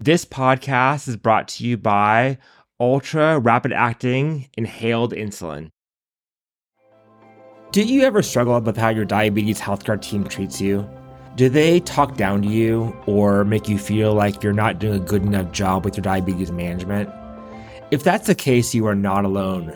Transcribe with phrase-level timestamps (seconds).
[0.00, 2.38] This podcast is brought to you by
[2.80, 5.68] ultra rapid acting inhaled insulin.
[7.72, 10.88] Do you ever struggle with how your diabetes healthcare team treats you?
[11.40, 15.02] Do they talk down to you or make you feel like you're not doing a
[15.02, 17.08] good enough job with your diabetes management?
[17.90, 19.72] If that's the case, you are not alone.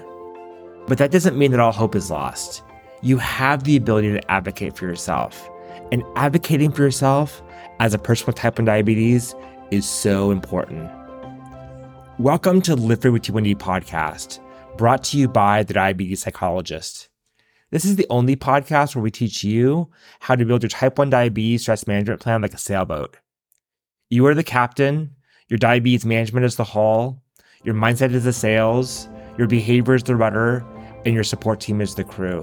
[0.87, 2.62] But that doesn't mean that all hope is lost.
[3.01, 5.48] You have the ability to advocate for yourself.
[5.91, 7.43] And advocating for yourself
[7.81, 9.34] as a person with type 1 diabetes
[9.71, 10.91] is so important.
[12.19, 14.39] Welcome to Live Free with T1D podcast,
[14.77, 17.09] brought to you by the Diabetes Psychologist.
[17.75, 21.11] This is the only podcast where we teach you how to build your type 1
[21.11, 23.16] diabetes stress management plan like a sailboat.
[24.11, 25.11] You are the captain,
[25.48, 27.20] your diabetes management is the hull,
[27.64, 30.64] your mindset is the sails, your behavior is the rudder,
[31.05, 32.42] and your support team is the crew.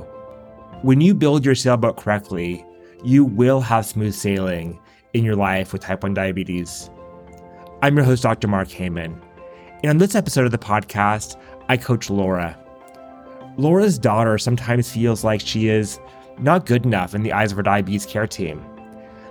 [0.81, 2.65] When you build your sailboat correctly,
[3.01, 4.81] you will have smooth sailing
[5.13, 6.89] in your life with type 1 diabetes.
[7.81, 8.49] I'm your host, Dr.
[8.49, 9.17] Mark Heyman.
[9.81, 12.57] And on this episode of the podcast, I coach Laura.
[13.61, 15.99] Laura's daughter sometimes feels like she is
[16.39, 18.59] not good enough in the eyes of her diabetes care team.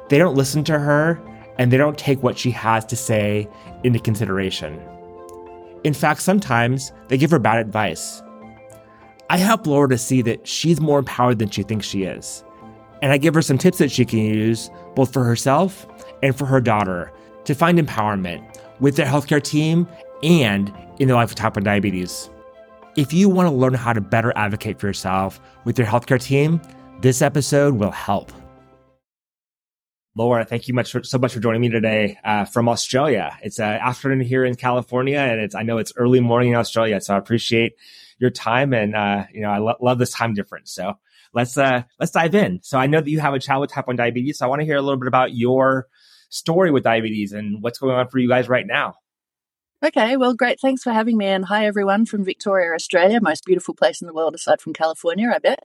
[0.08, 1.20] They don't listen to her
[1.58, 3.48] and they don't take what she has to say
[3.82, 4.80] into consideration.
[5.82, 8.22] In fact, sometimes they give her bad advice.
[9.30, 12.44] I help Laura to see that she's more empowered than she thinks she is.
[13.02, 15.88] And I give her some tips that she can use both for herself
[16.22, 17.12] and for her daughter
[17.46, 19.88] to find empowerment with their healthcare team
[20.22, 22.30] and in their life with type 1 diabetes.
[22.96, 26.60] If you want to learn how to better advocate for yourself with your healthcare team,
[27.00, 28.32] this episode will help.
[30.16, 33.38] Laura, thank you much for, so much for joining me today uh, from Australia.
[33.42, 37.00] It's uh, afternoon here in California, and it's I know it's early morning in Australia,
[37.00, 37.74] so I appreciate
[38.18, 40.72] your time, and uh, you know I lo- love this time difference.
[40.72, 40.94] So
[41.32, 42.58] let's uh, let's dive in.
[42.64, 44.62] So I know that you have a child with type one diabetes, so I want
[44.62, 45.86] to hear a little bit about your
[46.28, 48.96] story with diabetes and what's going on for you guys right now.
[49.82, 50.60] Okay, well, great.
[50.60, 51.24] Thanks for having me.
[51.24, 55.32] And hi, everyone from Victoria, Australia, most beautiful place in the world aside from California,
[55.34, 55.64] I bet.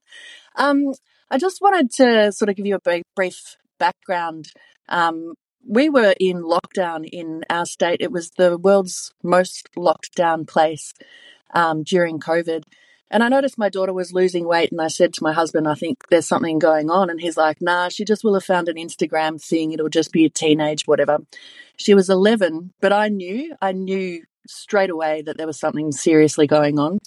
[0.55, 0.93] Um,
[1.29, 4.53] I just wanted to sort of give you a brief background.
[4.87, 5.33] Um,
[5.67, 7.97] we were in lockdown in our state.
[7.99, 10.93] It was the world's most locked down place
[11.53, 12.63] um, during COVID.
[13.15, 15.75] And I noticed my daughter was losing weight, and I said to my husband, I
[15.75, 17.09] think there's something going on.
[17.09, 19.71] And he's like, nah, she just will have found an Instagram thing.
[19.71, 21.19] It'll just be a teenage, whatever.
[21.77, 26.45] She was 11, but I knew, I knew straight away that there was something seriously
[26.45, 26.99] going on.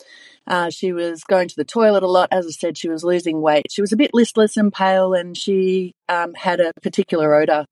[0.46, 2.30] Uh, she was going to the toilet a lot.
[2.32, 3.66] As I said, she was losing weight.
[3.70, 7.66] She was a bit listless and pale, and she um, had a particular odor.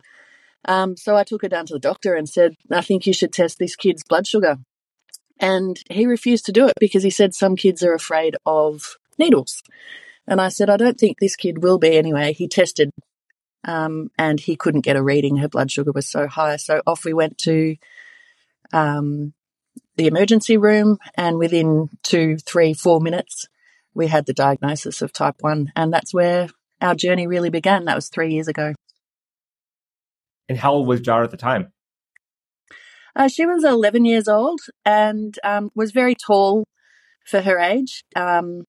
[0.66, 3.32] Um, so I took her down to the doctor and said, I think you should
[3.32, 4.58] test this kid's blood sugar.
[5.38, 9.62] And he refused to do it because he said some kids are afraid of needles.
[10.26, 12.32] And I said, I don't think this kid will be anyway.
[12.32, 12.90] He tested
[13.64, 15.36] um, and he couldn't get a reading.
[15.36, 16.56] Her blood sugar was so high.
[16.56, 17.76] So off we went to
[18.72, 19.34] um,
[19.96, 20.98] the emergency room.
[21.16, 23.48] And within two, three, four minutes,
[23.94, 25.72] we had the diagnosis of type 1.
[25.76, 26.48] And that's where
[26.80, 27.84] our journey really began.
[27.84, 28.74] That was three years ago.
[30.48, 31.72] And how old was Jar at the time?
[33.16, 36.64] Uh, she was 11 years old and um, was very tall
[37.24, 38.04] for her age.
[38.14, 38.64] Um,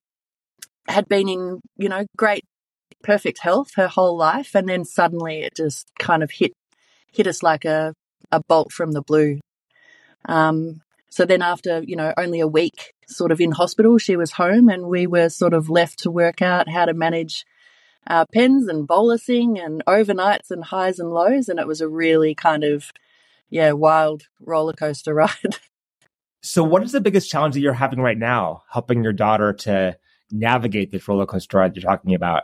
[0.88, 2.46] had been in, you know, great,
[3.04, 6.54] perfect health her whole life, and then suddenly it just kind of hit
[7.12, 7.94] hit us like a
[8.32, 9.40] a bolt from the blue.
[10.26, 14.32] Um, so then, after you know, only a week sort of in hospital, she was
[14.32, 17.46] home, and we were sort of left to work out how to manage
[18.10, 22.34] our pens and bolusing and overnights and highs and lows, and it was a really
[22.34, 22.92] kind of
[23.50, 25.58] yeah, wild roller coaster ride.
[26.42, 29.98] So, what is the biggest challenge that you're having right now, helping your daughter to
[30.32, 32.44] navigate this roller coaster ride you're talking about?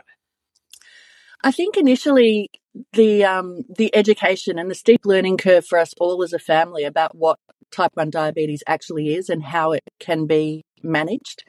[1.42, 2.50] I think initially
[2.92, 6.84] the um, the education and the steep learning curve for us all as a family
[6.84, 7.38] about what
[7.70, 11.44] type one diabetes actually is and how it can be managed.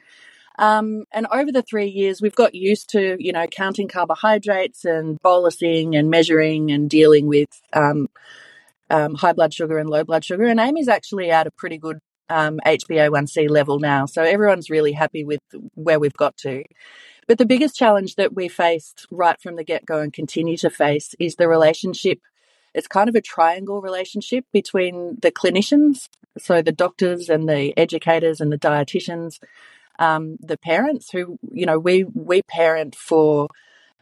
[0.58, 5.20] Um, and over the three years, we've got used to you know counting carbohydrates and
[5.22, 8.08] bolusing and measuring and dealing with um,
[8.90, 10.44] um, high blood sugar and low blood sugar.
[10.44, 11.98] And Amy's actually at a pretty good
[12.28, 14.06] um, HbA1c level now.
[14.06, 15.40] So everyone's really happy with
[15.74, 16.64] where we've got to.
[17.26, 20.70] But the biggest challenge that we faced right from the get go and continue to
[20.70, 22.20] face is the relationship.
[22.74, 26.08] It's kind of a triangle relationship between the clinicians,
[26.38, 29.38] so the doctors and the educators and the dietitians,
[29.98, 33.48] um, the parents who, you know, we, we parent for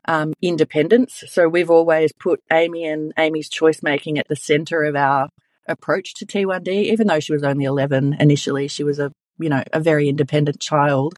[0.06, 1.24] um, independence.
[1.28, 5.28] So we've always put Amy and Amy's choice making at the center of our
[5.66, 9.62] approach to T1D, even though she was only 11 initially, she was a, you know,
[9.72, 11.14] a very independent child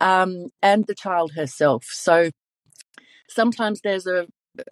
[0.00, 1.84] um, and the child herself.
[1.90, 2.30] So
[3.28, 4.26] sometimes there's a,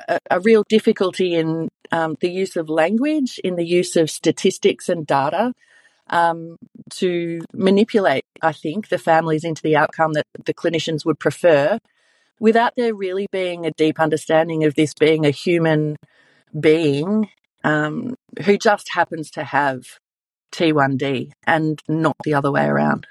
[0.09, 4.89] a, a real difficulty in um, the use of language, in the use of statistics
[4.89, 5.53] and data
[6.09, 6.57] um,
[6.91, 11.79] to manipulate, I think, the families into the outcome that the clinicians would prefer
[12.41, 15.97] without there really being a deep understanding of this being a human
[16.59, 17.29] being
[17.63, 18.15] um,
[18.45, 19.99] who just happens to have
[20.53, 23.07] T1D and not the other way around.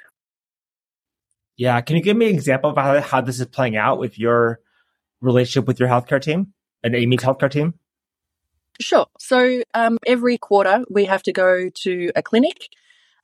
[1.57, 1.81] Yeah.
[1.81, 4.59] Can you give me an example of how, how this is playing out with your
[5.21, 6.53] relationship with your healthcare team
[6.83, 7.75] and Amy's healthcare team?
[8.79, 9.05] Sure.
[9.19, 12.69] So um, every quarter we have to go to a clinic.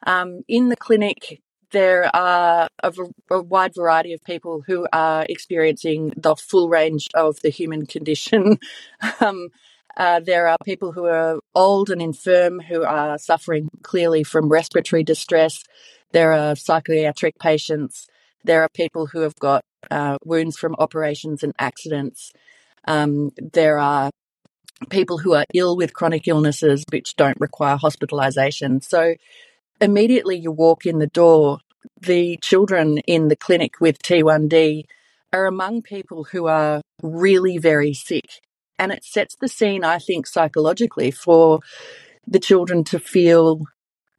[0.05, 1.41] Um, in the clinic,
[1.71, 2.93] there are a,
[3.29, 8.59] a, wide variety of people who are experiencing the full range of the human condition.
[9.19, 9.49] um,
[9.97, 15.03] uh, there are people who are old and infirm who are suffering clearly from respiratory
[15.03, 15.63] distress.
[16.11, 18.07] There are psychiatric patients.
[18.43, 22.31] There are people who have got uh, wounds from operations and accidents.
[22.85, 24.11] Um, there are
[24.89, 28.81] people who are ill with chronic illnesses which don't require hospitalization.
[28.81, 29.15] So
[29.81, 31.59] immediately you walk in the door,
[31.99, 34.83] the children in the clinic with T1D
[35.31, 38.41] are among people who are really very sick.
[38.77, 41.59] And it sets the scene, I think, psychologically for
[42.25, 43.63] the children to feel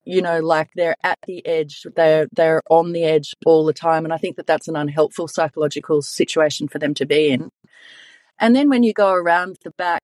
[0.05, 4.05] you know, like they're at the edge, they're they're on the edge all the time,
[4.05, 7.51] and I think that that's an unhelpful psychological situation for them to be in.
[8.39, 10.03] And then when you go around the back,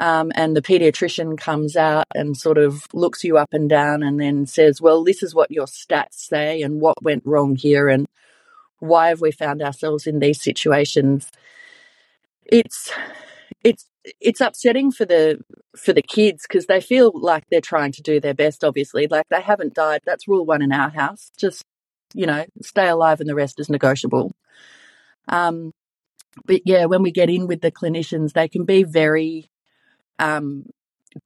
[0.00, 4.20] um, and the pediatrician comes out and sort of looks you up and down, and
[4.20, 8.06] then says, "Well, this is what your stats say, and what went wrong here, and
[8.80, 11.30] why have we found ourselves in these situations?"
[12.46, 12.92] It's
[13.64, 13.86] it's
[14.20, 15.40] it's upsetting for the
[15.76, 19.06] for the kids because they feel like they're trying to do their best obviously.
[19.06, 20.02] Like they haven't died.
[20.04, 21.30] That's rule one in our house.
[21.36, 21.64] Just
[22.14, 24.32] you know stay alive and the rest is negotiable.
[25.28, 25.72] Um
[26.46, 29.50] but yeah when we get in with the clinicians they can be very
[30.22, 30.64] um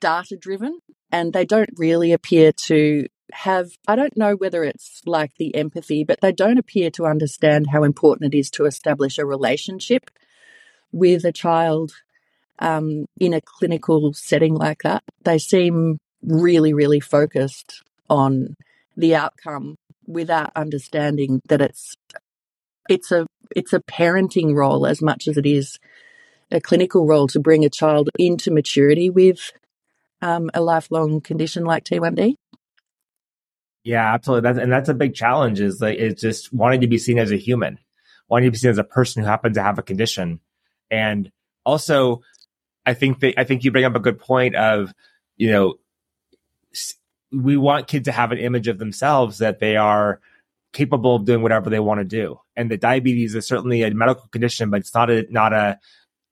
[0.00, 0.80] data driven
[1.12, 6.02] and they don't really appear to have I don't know whether it's like the empathy
[6.04, 10.10] but they don't appear to understand how important it is to establish a relationship
[10.92, 11.92] with a child
[12.58, 15.02] um, in a clinical setting like that.
[15.22, 18.56] They seem really, really focused on
[18.96, 19.76] the outcome
[20.06, 21.96] without understanding that it's
[22.88, 25.78] it's a it's a parenting role as much as it is
[26.50, 29.52] a clinical role to bring a child into maturity with
[30.22, 32.34] um, a lifelong condition like T1D.
[33.84, 34.48] Yeah, absolutely.
[34.48, 37.30] That's, and that's a big challenge is like, it's just wanting to be seen as
[37.30, 37.78] a human,
[38.28, 40.40] wanting to be seen as a person who happens to have a condition.
[40.90, 41.30] And
[41.64, 42.22] also
[42.86, 44.94] I think that I think you bring up a good point of,
[45.36, 45.74] you know,
[47.32, 50.20] we want kids to have an image of themselves that they are
[50.72, 52.40] capable of doing whatever they want to do.
[52.54, 55.78] And the diabetes is certainly a medical condition, but it's not a not a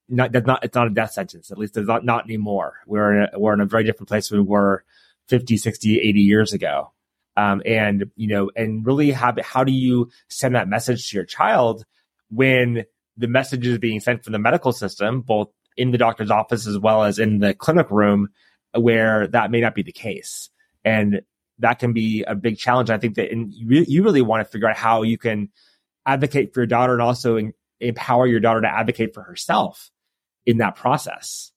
[0.09, 1.51] not that's not it's not a death sentence.
[1.51, 2.75] At least it's not not anymore.
[2.87, 4.85] We're in a, we're in a very different place we were
[5.29, 6.93] 50, 60, 80 years ago.
[7.37, 11.25] Um, and you know, and really have how do you send that message to your
[11.25, 11.85] child
[12.31, 12.85] when
[13.17, 16.79] the message is being sent from the medical system, both in the doctor's office as
[16.79, 18.29] well as in the clinic room
[18.73, 20.51] where that may not be the case.
[20.85, 21.23] And
[21.59, 22.91] that can be a big challenge.
[22.91, 25.51] I think that you, you really want to figure out how you can
[26.05, 29.91] advocate for your daughter and also in, empower your daughter to advocate for herself
[30.47, 31.53] in that process.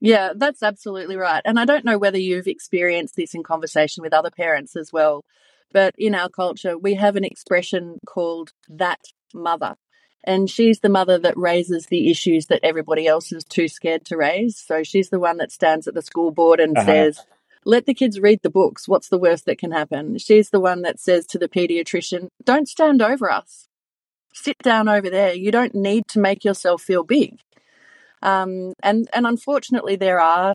[0.00, 1.42] Yeah, that's absolutely right.
[1.44, 5.24] And I don't know whether you've experienced this in conversation with other parents as well,
[5.72, 9.00] but in our culture, we have an expression called that
[9.34, 9.76] mother.
[10.24, 14.16] And she's the mother that raises the issues that everybody else is too scared to
[14.16, 14.58] raise.
[14.58, 16.86] So she's the one that stands at the school board and uh-huh.
[16.86, 17.20] says,
[17.64, 18.88] let the kids read the books.
[18.88, 20.18] What's the worst that can happen?
[20.18, 23.68] She's the one that says to the pediatrician, don't stand over us.
[24.38, 25.32] Sit down over there.
[25.32, 27.40] You don't need to make yourself feel big.
[28.20, 30.52] Um, and, and unfortunately, there are,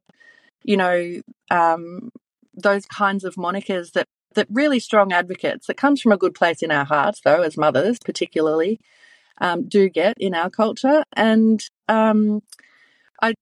[0.64, 2.12] you know, um,
[2.54, 6.62] those kinds of monikers that, that really strong advocates that comes from a good place
[6.62, 8.80] in our hearts, though, as mothers, particularly,
[9.40, 11.04] um, do get in our culture.
[11.14, 12.42] And um,
[13.20, 13.34] I,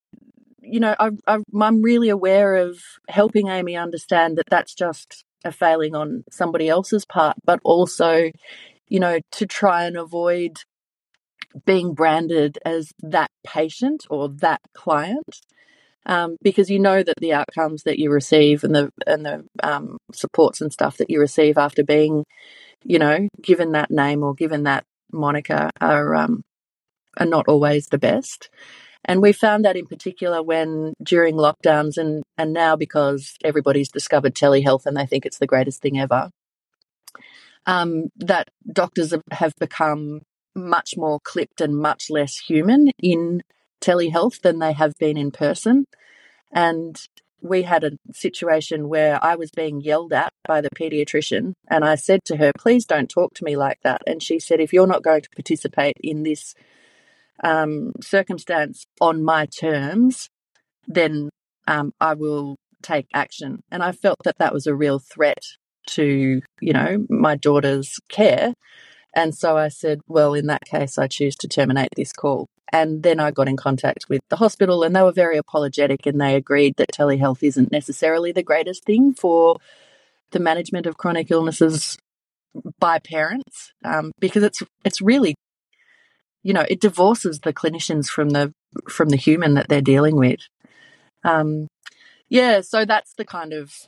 [0.62, 2.80] you know, I, I, I'm really aware of
[3.10, 8.32] helping Amy understand that that's just a failing on somebody else's part, but also,
[8.90, 10.58] you know, to try and avoid
[11.66, 15.42] being branded as that patient or that client.
[16.06, 19.98] Um, because you know that the outcomes that you receive and the and the um,
[20.14, 22.24] supports and stuff that you receive after being,
[22.84, 26.42] you know, given that name or given that moniker are um,
[27.18, 28.50] are not always the best.
[29.06, 34.36] And we found that in particular when during lockdowns and, and now because everybody's discovered
[34.36, 36.30] telehealth and they think it's the greatest thing ever,
[37.70, 40.22] um, that doctors have become
[40.56, 43.44] much more clipped and much less human in
[43.80, 45.86] telehealth than they have been in person.
[46.52, 47.00] And
[47.42, 51.94] we had a situation where I was being yelled at by the pediatrician, and I
[51.94, 54.02] said to her, Please don't talk to me like that.
[54.08, 56.56] And she said, If you're not going to participate in this
[57.44, 60.28] um, circumstance on my terms,
[60.88, 61.30] then
[61.68, 63.62] um, I will take action.
[63.70, 65.44] And I felt that that was a real threat
[65.96, 68.54] to, you know, my daughter's care.
[69.16, 72.48] And so I said, well, in that case, I choose to terminate this call.
[72.72, 76.22] And then I got in contact with the hospital, and they were very apologetic and
[76.22, 79.58] they agreed that telehealth isn't necessarily the greatest thing for
[80.32, 81.98] the management of chronic illnesses
[82.80, 85.36] by parents um, because it's it's really
[86.44, 88.54] you know it divorces the clinicians from the
[88.88, 90.40] from the human that they're dealing with
[91.24, 91.68] um,
[92.28, 93.88] yeah so that's the kind of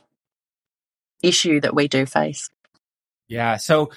[1.22, 2.50] issue that we do face
[3.28, 3.90] yeah so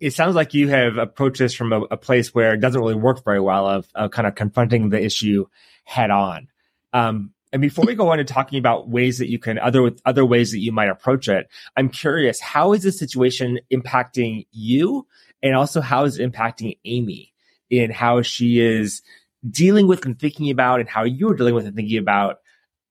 [0.00, 2.94] it sounds like you have approached this from a, a place where it doesn't really
[2.94, 5.44] work very well of, of kind of confronting the issue
[5.84, 6.48] head on.
[6.92, 10.24] Um, and before we go on to talking about ways that you can other other
[10.24, 15.06] ways that you might approach it, I'm curious how is this situation impacting you,
[15.42, 17.32] and also how is it impacting Amy
[17.68, 19.02] in how she is
[19.48, 22.36] dealing with and thinking about, and how you're dealing with and thinking about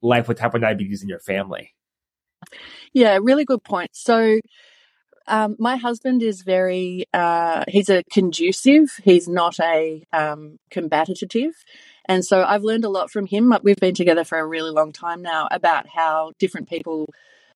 [0.01, 1.73] life with type one diabetes in your family.
[2.93, 3.91] Yeah, really good point.
[3.93, 4.39] So
[5.27, 11.53] um, my husband is very, uh, he's a conducive, he's not a um, combative.
[12.05, 13.53] And so I've learned a lot from him.
[13.61, 17.07] We've been together for a really long time now about how different people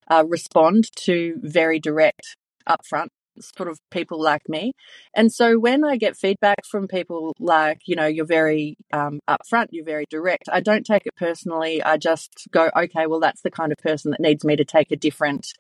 [0.08, 2.38] uh, respond to very direct,
[2.70, 3.08] upfront
[3.40, 4.74] sort of people like me.
[5.14, 9.68] And so when I get feedback from people like, you know, you're very um, upfront,
[9.72, 11.82] you're very direct, I don't take it personally.
[11.84, 14.92] I just go, okay, well, that's the kind of person that needs me to take
[14.92, 15.54] a different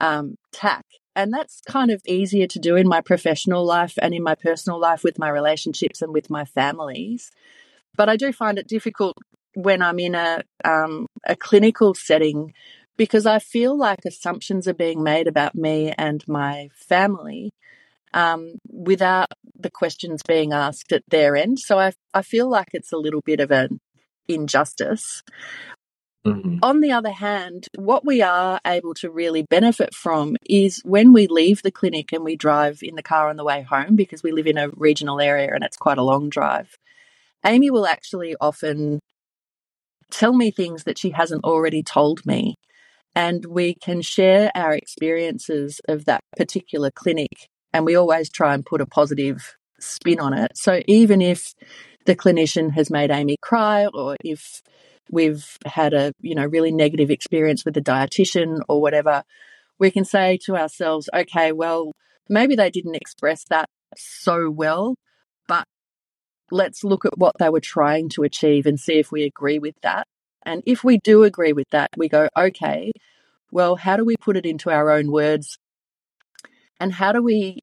[0.00, 0.84] um, tack.
[1.16, 4.78] And that's kind of easier to do in my professional life and in my personal
[4.78, 7.32] life with my relationships and with my families.
[7.96, 9.16] But I do find it difficult
[9.54, 12.52] when I'm in a um, a clinical setting
[12.98, 17.52] because I feel like assumptions are being made about me and my family
[18.12, 19.28] um, without
[19.58, 21.58] the questions being asked at their end.
[21.60, 23.80] So I I feel like it's a little bit of an
[24.28, 25.22] injustice.
[26.26, 26.58] Mm-hmm.
[26.62, 31.26] On the other hand, what we are able to really benefit from is when we
[31.26, 34.32] leave the clinic and we drive in the car on the way home because we
[34.32, 36.76] live in a regional area and it's quite a long drive.
[37.46, 38.98] Amy will actually often
[40.10, 42.56] tell me things that she hasn't already told me.
[43.18, 47.48] And we can share our experiences of that particular clinic.
[47.72, 50.52] And we always try and put a positive spin on it.
[50.54, 51.52] So even if
[52.06, 54.62] the clinician has made Amy cry or if
[55.10, 59.22] we've had a you know really negative experience with a dietitian or whatever
[59.78, 61.92] we can say to ourselves okay well
[62.28, 64.96] maybe they didn't express that so well
[65.46, 65.64] but
[66.50, 69.74] let's look at what they were trying to achieve and see if we agree with
[69.82, 70.06] that
[70.48, 72.90] and if we do agree with that we go okay
[73.50, 75.58] well how do we put it into our own words
[76.80, 77.60] and how do we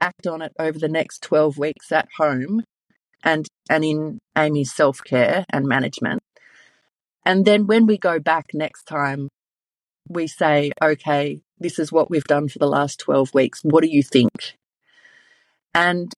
[0.00, 2.62] act on it over the next 12 weeks at home
[3.22, 6.20] and and in Amy's self-care and management
[7.24, 9.28] and then when we go back next time,
[10.08, 13.60] we say, okay, this is what we've done for the last 12 weeks.
[13.62, 14.56] What do you think?
[15.74, 16.12] And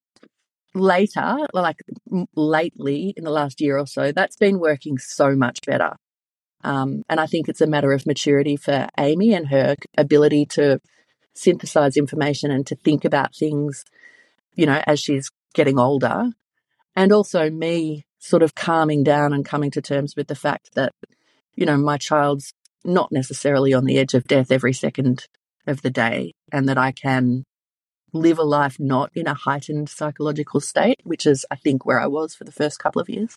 [0.75, 1.76] later, like
[2.35, 5.94] lately in the last year or so, that's been working so much better.
[6.66, 10.80] Um, and I think it's a matter of maturity for Amy and her ability to
[11.32, 13.85] synthesize information and to think about things,
[14.54, 16.32] you know, as she's getting older.
[16.96, 20.92] And also me sort of calming down and coming to terms with the fact that,
[21.54, 22.52] you know, my child's
[22.85, 25.26] not necessarily on the edge of death every second
[25.68, 27.44] of the day and that I can
[28.12, 32.08] live a life not in a heightened psychological state, which is, I think, where I
[32.08, 33.37] was for the first couple of years.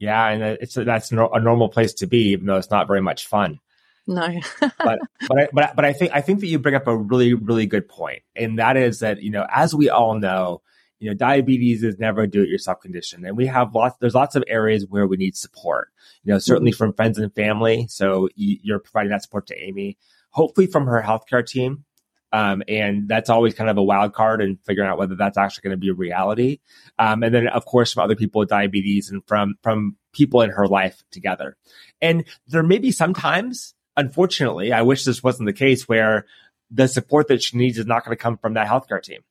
[0.00, 3.26] Yeah, and it's that's a normal place to be, even though it's not very much
[3.26, 3.60] fun.
[4.06, 6.96] No, but but I, but but I think I think that you bring up a
[6.96, 10.62] really really good point, and that is that you know as we all know,
[11.00, 13.96] you know, diabetes is never a do-it-yourself condition, and we have lots.
[14.00, 15.88] There's lots of areas where we need support.
[16.24, 16.78] You know, certainly mm-hmm.
[16.78, 17.86] from friends and family.
[17.88, 19.98] So you're providing that support to Amy.
[20.30, 21.84] Hopefully from her healthcare team.
[22.32, 25.62] Um, and that's always kind of a wild card and figuring out whether that's actually
[25.62, 26.60] going to be a reality.
[26.98, 30.50] Um, and then of course from other people with diabetes and from, from people in
[30.50, 31.56] her life together.
[32.00, 36.26] And there may be sometimes, unfortunately, I wish this wasn't the case where
[36.70, 39.22] the support that she needs is not going to come from that healthcare team.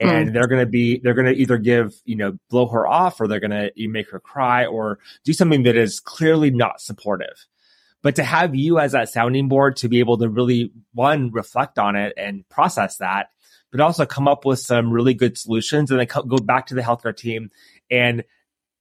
[0.00, 0.32] And mm.
[0.32, 3.28] they're going to be, they're going to either give, you know, blow her off or
[3.28, 7.46] they're going to make her cry or do something that is clearly not supportive.
[8.02, 11.78] But to have you as that sounding board to be able to really, one, reflect
[11.78, 13.28] on it and process that,
[13.70, 16.82] but also come up with some really good solutions and then go back to the
[16.82, 17.50] healthcare team
[17.90, 18.24] and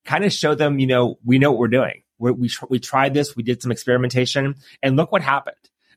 [0.05, 2.03] kind of show them, you know, we know what we're doing.
[2.17, 5.55] We're, we, we tried this, we did some experimentation and look what happened.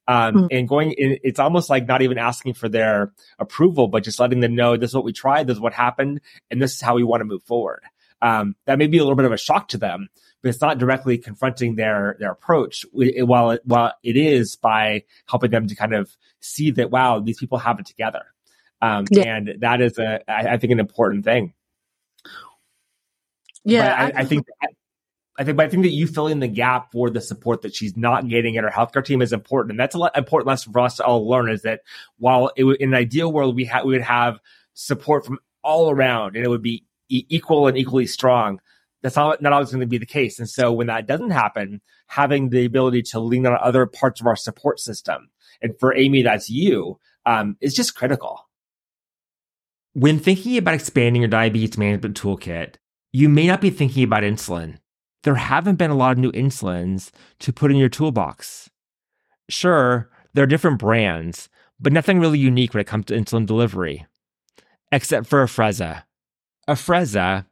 [0.09, 0.47] Um, mm-hmm.
[0.51, 4.41] and going in, it's almost like not even asking for their approval, but just letting
[4.41, 6.97] them know this is what we tried, this is what happened, and this is how
[6.97, 7.83] we want to move forward.
[8.21, 10.09] Um, that may be a little bit of a shock to them,
[10.43, 12.85] but it's not directly confronting their their approach.
[12.93, 17.39] While it, while it is by helping them to kind of see that wow, these
[17.39, 18.25] people have it together,
[18.81, 19.37] um, yeah.
[19.37, 21.55] and that is a I, I, think an important thing.
[23.65, 24.47] Yeah, I, I, think.
[25.39, 27.97] I think, but I think that you filling the gap for the support that she's
[27.97, 30.81] not getting at her healthcare team is important, and that's a lot, important lesson for
[30.81, 31.49] us to all learn.
[31.49, 31.83] Is that
[32.19, 34.41] while it, in an ideal world we ha- we would have
[34.75, 38.61] support from all around, and it would be e- equal and equally strong,
[39.03, 40.39] that's not, not always going to be the case.
[40.39, 44.27] And so when that doesn't happen, having the ability to lean on other parts of
[44.27, 45.31] our support system,
[45.61, 48.49] and for Amy, that's you, um, is just critical.
[49.95, 52.77] When thinking about expanding your diabetes management toolkit,
[53.13, 54.79] you may not be thinking about insulin
[55.23, 58.71] there haven't been a lot of new insulins to put in your toolbox.
[59.49, 64.07] Sure, there are different brands, but nothing really unique when it comes to insulin delivery,
[64.91, 66.05] except for Afrezza.
[66.69, 67.47] Afrezza,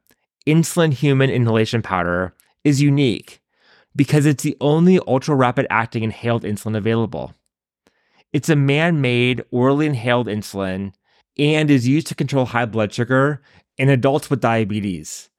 [0.47, 2.33] insulin human inhalation powder,
[2.63, 3.41] is unique
[3.95, 7.33] because it's the only ultra rapid acting inhaled insulin available.
[8.33, 10.93] It's a man made orally inhaled insulin
[11.37, 13.41] and is used to control high blood sugar
[13.77, 15.29] in adults with diabetes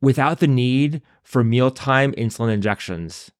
[0.00, 3.30] without the need for mealtime insulin injections.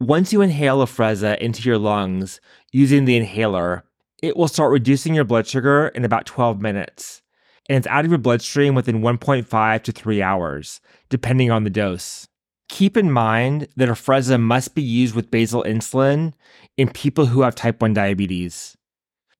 [0.00, 2.40] Once you inhale Afrezza into your lungs
[2.72, 3.84] using the inhaler,
[4.22, 7.22] it will start reducing your blood sugar in about 12 minutes,
[7.70, 12.26] and it's out of your bloodstream within 1.5 to 3 hours, depending on the dose.
[12.68, 16.32] Keep in mind that Afrezza must be used with basal insulin
[16.76, 18.76] in people who have type 1 diabetes.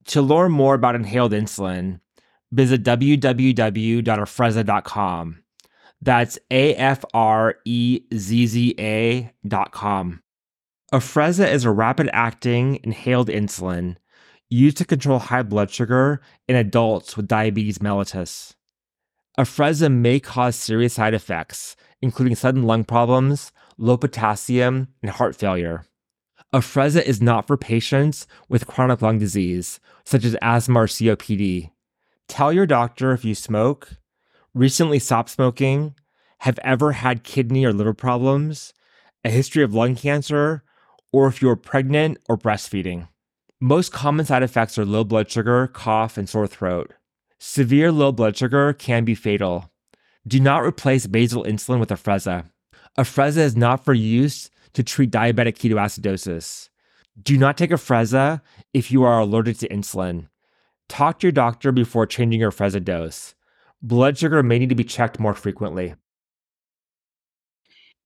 [0.05, 1.99] To learn more about inhaled insulin,
[2.53, 5.43] visit www.afrezza.com.
[6.01, 10.23] That's A F R E Z Z A dot com.
[10.93, 13.97] Afrezza is a rapid acting inhaled insulin
[14.51, 18.53] used to control high blood sugar in adults with diabetes mellitus.
[19.39, 25.85] Afrezza may cause serious side effects, including sudden lung problems, low potassium, and heart failure.
[26.53, 31.71] Afrezza is not for patients with chronic lung disease, such as asthma or COPD.
[32.27, 33.93] Tell your doctor if you smoke,
[34.53, 35.95] recently stopped smoking,
[36.39, 38.73] have ever had kidney or liver problems,
[39.23, 40.63] a history of lung cancer,
[41.13, 43.07] or if you're pregnant or breastfeeding.
[43.63, 46.93] Most common side effects are low blood sugar, cough, and sore throat.
[47.37, 49.71] Severe low blood sugar can be fatal.
[50.27, 52.45] Do not replace basal insulin with Afrezza.
[52.97, 56.69] Afrezza is not for use to treat diabetic ketoacidosis.
[57.21, 58.41] Do not take Afrezza
[58.73, 60.27] if you are allergic to insulin.
[60.89, 63.35] Talk to your doctor before changing your Afrezza dose.
[63.83, 65.93] Blood sugar may need to be checked more frequently.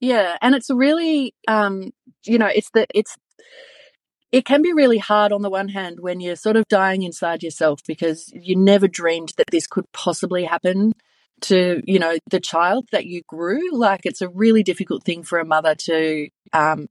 [0.02, 1.94] Yeah, and it's really, um,
[2.26, 3.16] you know, it's the it's
[4.32, 7.44] it can be really hard on the one hand when you're sort of dying inside
[7.44, 10.94] yourself because you never dreamed that this could possibly happen
[11.42, 13.72] to you know the child that you grew.
[13.72, 16.88] Like it's a really difficult thing for a mother to um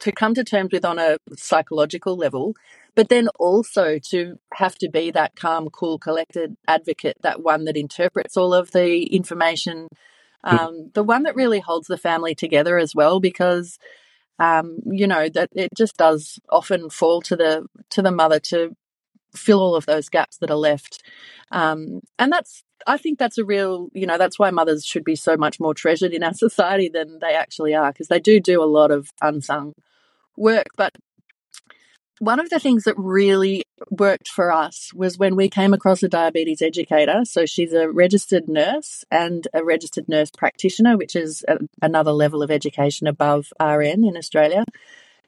[0.00, 2.54] to come to terms with on a psychological level
[2.96, 7.76] but then also to have to be that calm cool collected advocate that one that
[7.76, 9.88] interprets all of the information
[10.44, 13.78] um, the one that really holds the family together as well, because
[14.40, 18.74] um, you know that it just does often fall to the to the mother to
[19.36, 21.02] fill all of those gaps that are left,
[21.52, 25.14] um, and that's I think that's a real you know that's why mothers should be
[25.14, 28.62] so much more treasured in our society than they actually are because they do do
[28.62, 29.74] a lot of unsung
[30.36, 30.94] work, but
[32.20, 36.08] one of the things that really worked for us was when we came across a
[36.08, 37.24] diabetes educator.
[37.24, 42.42] So she's a registered nurse and a registered nurse practitioner, which is a, another level
[42.42, 44.66] of education above RN in Australia.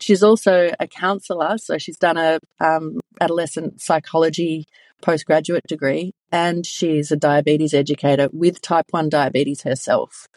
[0.01, 4.67] She's also a counsellor, so she's done a um, adolescent psychology
[5.01, 10.29] postgraduate degree, and she's a diabetes educator with type 1 diabetes herself.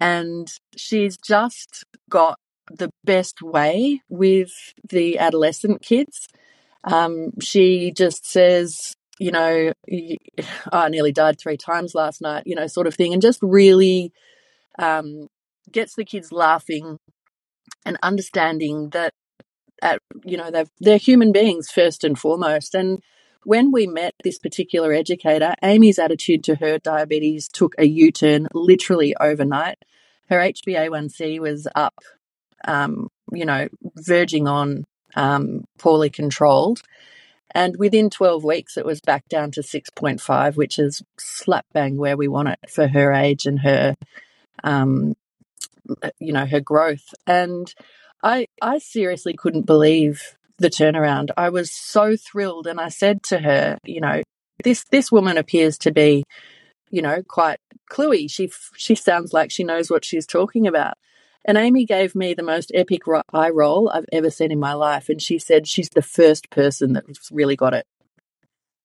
[0.00, 4.50] And she's just got the best way with
[4.88, 6.28] the adolescent kids.
[6.84, 9.72] Um, she just says, you know,
[10.72, 14.12] I nearly died three times last night, you know, sort of thing, and just really
[14.78, 15.28] um,
[15.70, 16.98] gets the kids laughing
[17.84, 19.12] and understanding that,
[19.82, 22.74] at, you know, they're, they're human beings first and foremost.
[22.74, 23.00] And
[23.44, 28.48] when we met this particular educator, Amy's attitude to her diabetes took a U turn
[28.52, 29.78] literally overnight.
[30.28, 31.94] Her HbA1c was up,
[32.66, 36.82] um, you know, verging on um, poorly controlled.
[37.54, 42.16] And within 12 weeks, it was back down to 6.5, which is slap bang where
[42.16, 43.96] we want it for her age and her,
[44.62, 45.16] um,
[46.18, 47.14] you know, her growth.
[47.26, 47.72] And
[48.22, 51.30] I, I seriously couldn't believe the turnaround.
[51.36, 52.66] I was so thrilled.
[52.66, 54.22] And I said to her, you know,
[54.62, 56.24] this, this woman appears to be,
[56.90, 58.30] you know, quite cluey.
[58.30, 60.98] She, she sounds like she knows what she's talking about.
[61.44, 65.08] And Amy gave me the most epic eye roll I've ever seen in my life.
[65.08, 67.86] And she said she's the first person that's really got it.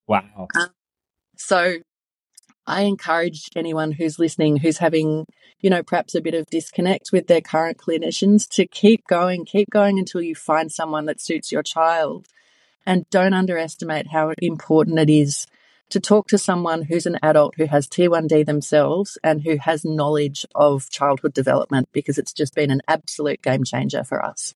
[0.07, 0.47] Wow.
[0.55, 0.69] Um,
[1.35, 1.77] so
[2.65, 5.25] I encourage anyone who's listening, who's having,
[5.59, 9.69] you know, perhaps a bit of disconnect with their current clinicians to keep going, keep
[9.69, 12.27] going until you find someone that suits your child.
[12.85, 15.47] And don't underestimate how important it is
[15.93, 20.43] to talk to someone who's an adult who has T1D themselves and who has knowledge
[20.55, 24.55] of childhood development because it's just been an absolute game changer for us.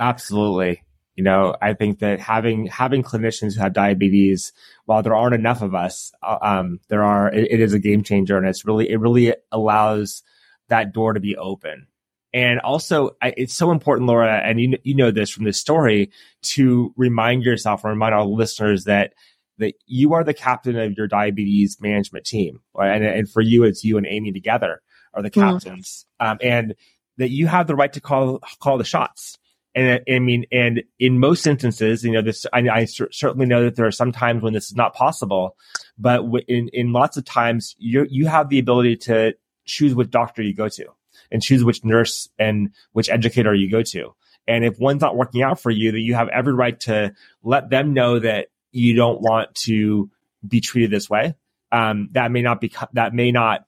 [0.00, 0.82] Absolutely.
[1.16, 4.54] You know, I think that having having clinicians who have diabetes,
[4.86, 7.30] while there aren't enough of us, uh, um, there are.
[7.30, 10.22] It, it is a game changer, and it's really it really allows
[10.70, 11.88] that door to be open.
[12.32, 16.10] And also, it's so important, Laura, and you you know this from this story,
[16.42, 19.12] to remind yourself or remind our listeners that
[19.58, 22.60] that you are the captain of your diabetes management team.
[22.74, 25.40] And, and for you, it's you and Amy together are the mm-hmm.
[25.40, 26.06] captains.
[26.20, 26.30] Mm.
[26.30, 26.74] Um, and
[27.18, 29.38] that you have the right to call, call the shots.
[29.76, 33.74] And I mean, and in most instances, you know, this, I, I certainly know that
[33.74, 35.56] there are some times when this is not possible,
[35.98, 40.42] but in, in lots of times you, you have the ability to choose which doctor
[40.42, 40.86] you go to
[41.32, 44.14] and choose which nurse and which educator you go to.
[44.46, 47.70] And if one's not working out for you, that you have every right to let
[47.70, 50.10] them know that you don't want to
[50.46, 51.34] be treated this way.
[51.72, 53.66] Um, that may not be that may not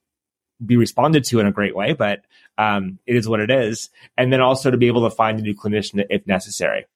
[0.64, 2.20] be responded to in a great way, but
[2.58, 3.90] um, it is what it is.
[4.16, 6.86] And then also to be able to find a new clinician if necessary.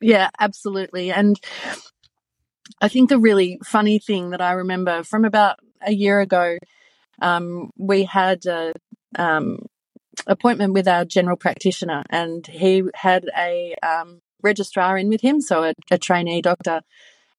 [0.00, 1.10] Yeah, absolutely.
[1.10, 1.40] And
[2.80, 6.58] I think the really funny thing that I remember from about a year ago,
[7.22, 8.72] um, we had a
[9.16, 9.60] um,
[10.26, 15.64] appointment with our general practitioner, and he had a um, registrar in with him, so
[15.64, 16.82] a, a trainee doctor.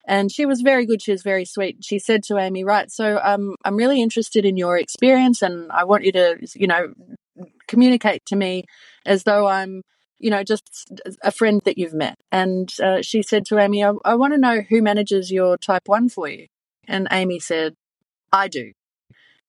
[0.08, 1.02] And she was very good.
[1.02, 1.78] She was very sweet.
[1.84, 5.84] She said to Amy, "Right, so um, I'm really interested in your experience, and I
[5.84, 6.94] want you to, you know,
[7.68, 8.66] communicate to me
[9.06, 9.82] as though I'm,
[10.20, 10.92] you know, just
[11.24, 14.40] a friend that you've met." And uh, she said to Amy, "I, I want to
[14.40, 16.48] know who manages your type one for you."
[16.88, 17.74] And Amy said,
[18.32, 18.74] "I do."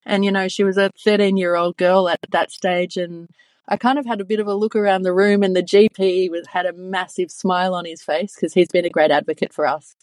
[0.07, 3.29] And you know, she was a 13 year old girl at that stage, and
[3.69, 6.31] I kind of had a bit of a look around the room, and the GP
[6.31, 9.67] was, had a massive smile on his face because he's been a great advocate for
[9.67, 9.97] us.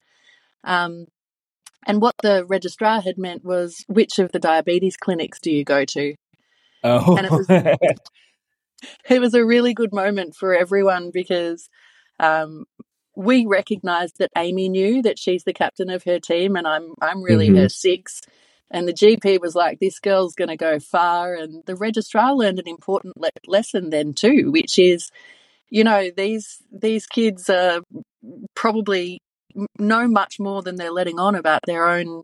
[0.63, 1.08] Um,
[1.86, 5.86] and what the registrar had meant was, which of the diabetes clinics do you go
[5.86, 6.15] to?
[6.84, 7.47] Oh, and it was,
[9.10, 11.69] it was a really good moment for everyone because
[12.19, 12.65] um,
[13.15, 17.21] we recognised that Amy knew that she's the captain of her team, and I'm I'm
[17.21, 17.58] really mm-hmm.
[17.58, 18.21] her six.
[18.73, 21.36] And the GP was like, this girl's going to go far.
[21.36, 25.12] And the registrar learned an important le- lesson then too, which is,
[25.69, 27.81] you know, these these kids are
[28.55, 29.21] probably
[29.77, 32.23] know much more than they're letting on about their own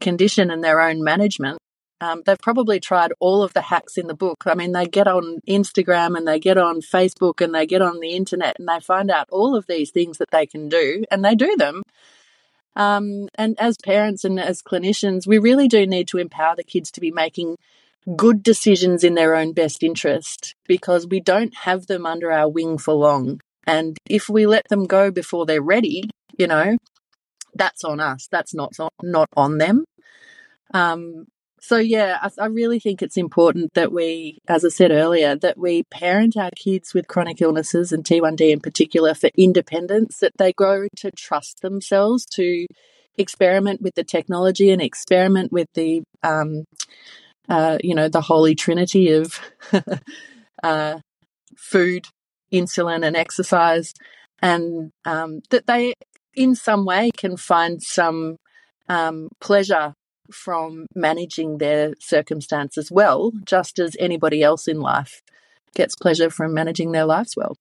[0.00, 1.58] condition and their own management.
[2.00, 4.44] Um, they've probably tried all of the hacks in the book.
[4.46, 8.00] I mean, they get on Instagram and they get on Facebook and they get on
[8.00, 11.24] the internet and they find out all of these things that they can do and
[11.24, 11.82] they do them.
[12.76, 16.90] Um, and as parents and as clinicians, we really do need to empower the kids
[16.92, 17.56] to be making
[18.16, 22.78] good decisions in their own best interest because we don't have them under our wing
[22.78, 23.40] for long.
[23.66, 26.76] And if we let them go before they're ready, you know,
[27.54, 28.28] that's on us.
[28.30, 29.84] That's not not on them.
[30.72, 31.26] Um,
[31.64, 35.56] so yeah, I, I, really think it's important that we, as I said earlier, that
[35.56, 40.52] we parent our kids with chronic illnesses and T1D in particular for independence, that they
[40.52, 42.66] grow to trust themselves to
[43.16, 46.64] experiment with the technology and experiment with the, um,
[47.48, 49.40] uh, you know, the holy trinity of
[50.62, 50.98] uh,
[51.56, 52.08] food,
[52.52, 53.94] insulin, and exercise,
[54.42, 55.94] and um, that they
[56.34, 58.36] in some way can find some
[58.90, 59.94] um, pleasure
[60.30, 65.22] from managing their circumstances well, just as anybody else in life
[65.74, 67.56] gets pleasure from managing their lives well.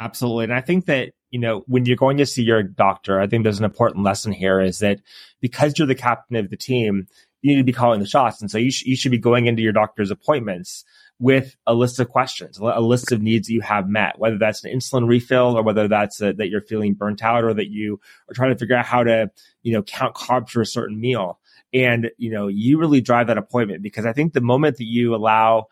[0.00, 0.44] Absolutely.
[0.44, 3.44] And I think that, you know, when you're going to see your doctor, I think
[3.44, 5.00] there's an important lesson here is that
[5.40, 7.06] because you're the captain of the team,
[7.40, 8.40] you need to be calling the shots.
[8.40, 10.84] And so you, sh- you should be going into your doctor's appointments
[11.18, 14.64] with a list of questions, a list of needs that you have met, whether that's
[14.64, 18.00] an insulin refill or whether that's a, that you're feeling burnt out or that you
[18.28, 19.30] are trying to figure out how to,
[19.62, 21.38] you know, count carbs for a certain meal.
[21.72, 25.14] And, you know, you really drive that appointment because I think the moment that you
[25.14, 25.68] allow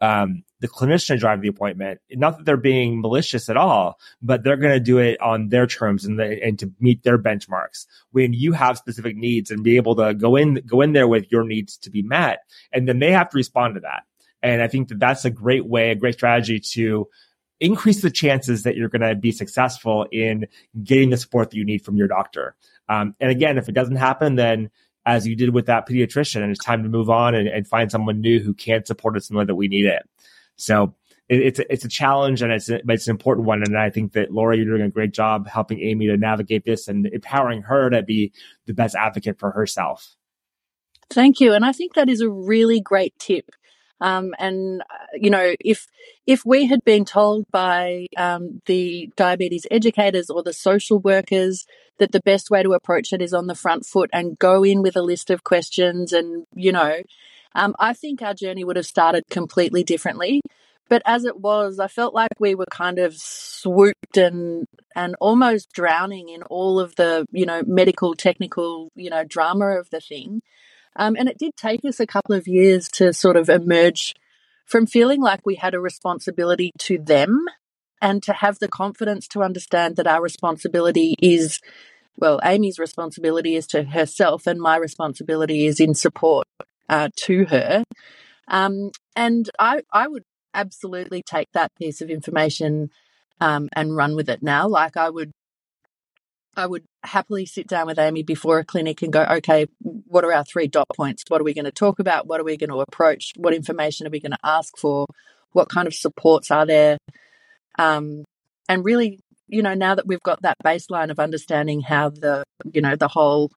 [0.00, 4.42] um, the clinician to drive the appointment, not that they're being malicious at all, but
[4.42, 7.86] they're going to do it on their terms and, the, and to meet their benchmarks.
[8.10, 11.30] When you have specific needs and be able to go in, go in there with
[11.30, 12.40] your needs to be met,
[12.72, 14.02] and then they have to respond to that.
[14.42, 17.08] And I think that that's a great way, a great strategy to
[17.60, 20.48] increase the chances that you're going to be successful in
[20.82, 22.56] getting the support that you need from your doctor.
[22.88, 24.70] Um, and again, if it doesn't happen, then
[25.04, 27.90] as you did with that pediatrician, and it's time to move on and, and find
[27.90, 30.08] someone new who can support us in the way that we need it.
[30.56, 30.94] So
[31.28, 33.62] it, it's a, it's a challenge and it's a, it's an important one.
[33.62, 36.88] And I think that Laura, you're doing a great job helping Amy to navigate this
[36.88, 38.32] and empowering her to be
[38.66, 40.14] the best advocate for herself.
[41.10, 41.52] Thank you.
[41.52, 43.50] And I think that is a really great tip
[44.02, 45.86] um, and uh, you know, if
[46.26, 51.66] if we had been told by um, the diabetes educators or the social workers
[51.98, 54.82] that the best way to approach it is on the front foot and go in
[54.82, 57.02] with a list of questions, and you know,
[57.54, 60.40] um, I think our journey would have started completely differently.
[60.88, 65.72] But as it was, I felt like we were kind of swooped and and almost
[65.72, 70.42] drowning in all of the you know medical technical you know drama of the thing.
[70.96, 74.14] Um, and it did take us a couple of years to sort of emerge
[74.66, 77.46] from feeling like we had a responsibility to them
[78.00, 81.60] and to have the confidence to understand that our responsibility is,
[82.16, 86.46] well, Amy's responsibility is to herself, and my responsibility is in support
[86.88, 87.84] uh, to her.
[88.48, 92.90] Um, and I, I would absolutely take that piece of information
[93.40, 94.68] um, and run with it now.
[94.68, 95.32] Like I would
[96.56, 100.32] I would happily sit down with Amy before a clinic and go, okay, what are
[100.32, 101.24] our three dot points?
[101.28, 102.26] What are we going to talk about?
[102.26, 103.32] What are we going to approach?
[103.36, 105.06] What information are we going to ask for?
[105.52, 106.98] What kind of supports are there?
[107.78, 108.24] Um,
[108.68, 112.82] and really, you know, now that we've got that baseline of understanding how the, you
[112.82, 113.50] know, the whole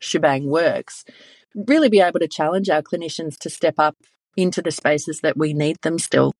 [0.00, 1.04] shebang works,
[1.54, 3.96] really be able to challenge our clinicians to step up
[4.36, 6.32] into the spaces that we need them still.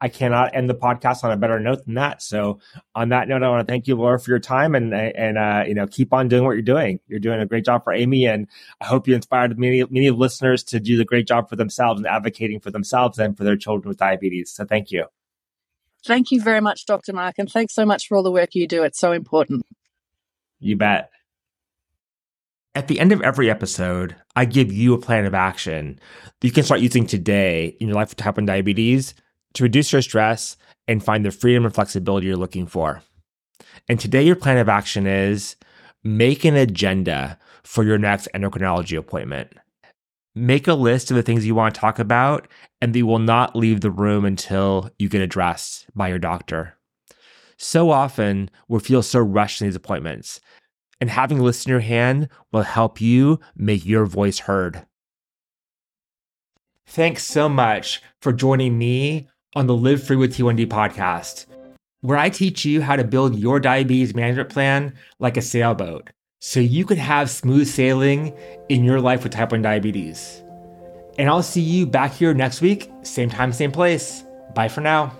[0.00, 2.20] I cannot end the podcast on a better note than that.
[2.22, 2.60] So,
[2.94, 5.64] on that note, I want to thank you, Laura, for your time and and uh,
[5.66, 7.00] you know keep on doing what you're doing.
[7.08, 8.46] You're doing a great job for Amy, and
[8.80, 12.06] I hope you inspired many many listeners to do the great job for themselves and
[12.06, 14.52] advocating for themselves and for their children with diabetes.
[14.52, 15.06] So, thank you.
[16.04, 17.14] Thank you very much, Dr.
[17.14, 18.82] Mark, and thanks so much for all the work you do.
[18.82, 19.64] It's so important.
[20.60, 21.10] You bet.
[22.74, 25.98] At the end of every episode, I give you a plan of action
[26.40, 29.14] that you can start using today in your life with type 1 diabetes
[29.56, 33.02] to reduce your stress and find the freedom and flexibility you're looking for.
[33.88, 35.56] And today, your plan of action is
[36.04, 39.52] make an agenda for your next endocrinology appointment.
[40.34, 42.46] Make a list of the things you want to talk about,
[42.80, 46.74] and they will not leave the room until you get addressed by your doctor.
[47.56, 50.40] So often, we feel so rushed in these appointments,
[51.00, 54.86] and having a list in your hand will help you make your voice heard.
[56.86, 61.46] Thanks so much for joining me on the Live Free with T1D podcast,
[62.02, 66.60] where I teach you how to build your diabetes management plan like a sailboat so
[66.60, 68.36] you can have smooth sailing
[68.68, 70.42] in your life with type 1 diabetes.
[71.18, 74.24] And I'll see you back here next week, same time, same place.
[74.54, 75.16] Bye for now.